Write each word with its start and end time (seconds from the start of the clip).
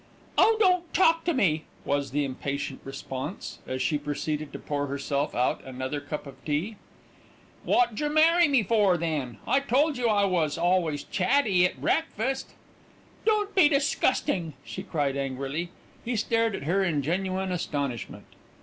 "Oh! 0.35 0.57
don't 0.59 0.91
talk 0.95 1.25
to 1.25 1.33
me," 1.35 1.65
was 1.85 2.09
the 2.09 2.25
impatient 2.25 2.81
response, 2.83 3.59
as 3.67 3.83
she 3.83 3.99
proceeded 3.99 4.51
to 4.51 4.57
pour 4.57 4.87
herself 4.87 5.35
out 5.35 5.63
another 5.63 5.99
cup 6.01 6.25
of 6.25 6.43
tea. 6.43 6.77
"Wotjer 7.67 8.09
marry 8.09 8.47
me 8.47 8.63
for, 8.63 8.97
then? 8.97 9.37
I 9.45 9.59
told 9.59 9.99
you 9.99 10.07
I 10.07 10.25
was 10.25 10.57
always 10.57 11.03
chatty 11.03 11.67
at 11.67 11.79
breakfast." 11.79 12.55
"Don't 13.27 13.53
be 13.53 13.69
disgusting!" 13.69 14.55
she 14.65 14.81
cried 14.81 15.15
angrily. 15.15 15.69
He 16.03 16.15
stared 16.15 16.55
at 16.55 16.63
her 16.63 16.83
in 16.83 17.03
genuine 17.03 17.51
astonishment. 17.51 18.25